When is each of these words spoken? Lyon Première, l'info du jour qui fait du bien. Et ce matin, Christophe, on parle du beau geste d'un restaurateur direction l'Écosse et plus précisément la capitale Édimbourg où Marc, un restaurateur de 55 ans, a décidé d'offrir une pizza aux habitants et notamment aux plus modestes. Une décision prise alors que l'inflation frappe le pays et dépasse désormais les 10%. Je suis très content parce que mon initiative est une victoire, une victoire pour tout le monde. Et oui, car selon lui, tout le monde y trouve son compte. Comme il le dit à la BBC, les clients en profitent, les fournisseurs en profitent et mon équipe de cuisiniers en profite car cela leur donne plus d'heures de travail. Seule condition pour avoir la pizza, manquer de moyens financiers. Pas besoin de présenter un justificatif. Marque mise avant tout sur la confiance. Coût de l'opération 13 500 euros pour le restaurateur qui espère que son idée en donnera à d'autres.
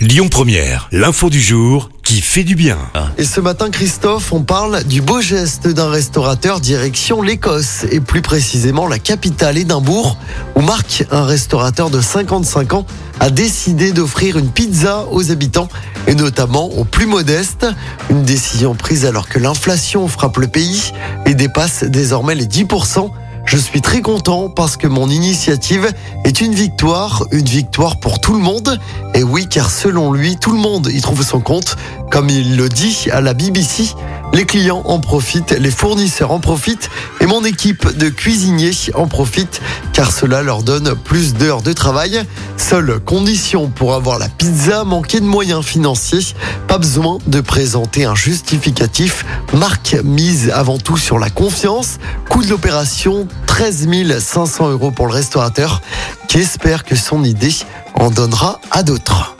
Lyon 0.00 0.28
Première, 0.30 0.88
l'info 0.92 1.28
du 1.28 1.42
jour 1.42 1.90
qui 2.02 2.22
fait 2.22 2.42
du 2.42 2.54
bien. 2.54 2.78
Et 3.18 3.24
ce 3.24 3.38
matin, 3.38 3.68
Christophe, 3.68 4.32
on 4.32 4.40
parle 4.40 4.82
du 4.84 5.02
beau 5.02 5.20
geste 5.20 5.68
d'un 5.68 5.90
restaurateur 5.90 6.58
direction 6.58 7.20
l'Écosse 7.20 7.84
et 7.90 8.00
plus 8.00 8.22
précisément 8.22 8.88
la 8.88 8.98
capitale 8.98 9.58
Édimbourg 9.58 10.16
où 10.56 10.62
Marc, 10.62 11.04
un 11.10 11.24
restaurateur 11.26 11.90
de 11.90 12.00
55 12.00 12.72
ans, 12.72 12.86
a 13.20 13.28
décidé 13.28 13.92
d'offrir 13.92 14.38
une 14.38 14.50
pizza 14.50 15.04
aux 15.10 15.30
habitants 15.30 15.68
et 16.06 16.14
notamment 16.14 16.70
aux 16.70 16.84
plus 16.84 17.06
modestes. 17.06 17.66
Une 18.08 18.22
décision 18.22 18.74
prise 18.74 19.04
alors 19.04 19.28
que 19.28 19.38
l'inflation 19.38 20.08
frappe 20.08 20.38
le 20.38 20.48
pays 20.48 20.94
et 21.26 21.34
dépasse 21.34 21.84
désormais 21.84 22.34
les 22.34 22.46
10%. 22.46 23.10
Je 23.50 23.56
suis 23.56 23.80
très 23.80 24.00
content 24.00 24.48
parce 24.48 24.76
que 24.76 24.86
mon 24.86 25.08
initiative 25.10 25.92
est 26.22 26.40
une 26.40 26.54
victoire, 26.54 27.26
une 27.32 27.48
victoire 27.48 27.98
pour 27.98 28.20
tout 28.20 28.32
le 28.32 28.38
monde. 28.38 28.78
Et 29.12 29.24
oui, 29.24 29.48
car 29.48 29.72
selon 29.72 30.12
lui, 30.12 30.36
tout 30.36 30.52
le 30.52 30.60
monde 30.60 30.86
y 30.86 31.00
trouve 31.00 31.24
son 31.24 31.40
compte. 31.40 31.76
Comme 32.12 32.30
il 32.30 32.56
le 32.56 32.68
dit 32.68 33.08
à 33.10 33.20
la 33.20 33.34
BBC, 33.34 33.96
les 34.32 34.46
clients 34.46 34.82
en 34.84 35.00
profitent, 35.00 35.52
les 35.52 35.70
fournisseurs 35.70 36.30
en 36.30 36.40
profitent 36.40 36.90
et 37.20 37.26
mon 37.26 37.44
équipe 37.44 37.96
de 37.96 38.08
cuisiniers 38.08 38.72
en 38.94 39.06
profite 39.06 39.60
car 39.92 40.12
cela 40.12 40.42
leur 40.42 40.62
donne 40.62 40.94
plus 40.94 41.34
d'heures 41.34 41.62
de 41.62 41.72
travail. 41.72 42.22
Seule 42.56 43.00
condition 43.00 43.68
pour 43.68 43.94
avoir 43.94 44.18
la 44.18 44.28
pizza, 44.28 44.84
manquer 44.84 45.20
de 45.20 45.26
moyens 45.26 45.64
financiers. 45.64 46.34
Pas 46.68 46.78
besoin 46.78 47.18
de 47.26 47.40
présenter 47.40 48.04
un 48.04 48.14
justificatif. 48.14 49.24
Marque 49.52 49.96
mise 50.04 50.50
avant 50.50 50.78
tout 50.78 50.96
sur 50.96 51.18
la 51.18 51.30
confiance. 51.30 51.98
Coût 52.28 52.42
de 52.42 52.48
l'opération 52.48 53.26
13 53.46 53.88
500 54.20 54.70
euros 54.70 54.90
pour 54.90 55.06
le 55.06 55.12
restaurateur 55.12 55.82
qui 56.28 56.38
espère 56.38 56.84
que 56.84 56.96
son 56.96 57.24
idée 57.24 57.54
en 57.94 58.10
donnera 58.10 58.60
à 58.70 58.82
d'autres. 58.82 59.39